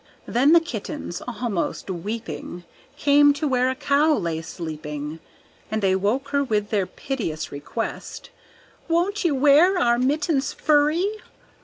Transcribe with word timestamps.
Then 0.27 0.53
the 0.53 0.59
kittens, 0.59 1.21
almost 1.27 1.87
weeping, 1.87 2.63
Came 2.97 3.33
to 3.33 3.47
where 3.47 3.69
a 3.69 3.75
Cow 3.75 4.13
lay 4.15 4.41
sleeping, 4.41 5.19
And 5.69 5.83
they 5.83 5.95
woke 5.95 6.29
her 6.29 6.43
with 6.43 6.71
this 6.71 6.89
piteous 6.95 7.51
request, 7.51 8.31
"Won't 8.87 9.23
you 9.23 9.35
wear 9.35 9.77
our 9.77 9.99
mittens 9.99 10.53
furry?" 10.53 11.05